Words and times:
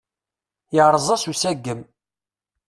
Yerreẓ-as 0.75 1.23
usagem. 1.31 1.81